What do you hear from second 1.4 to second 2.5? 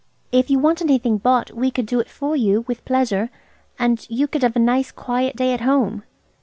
we could do it for